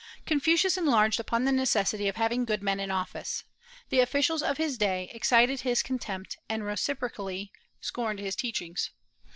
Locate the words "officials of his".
3.99-4.75